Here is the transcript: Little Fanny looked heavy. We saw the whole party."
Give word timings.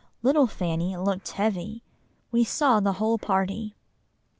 Little 0.23 0.47
Fanny 0.47 0.97
looked 0.97 1.29
heavy. 1.33 1.83
We 2.31 2.43
saw 2.43 2.79
the 2.79 2.93
whole 2.93 3.19
party." 3.19 3.75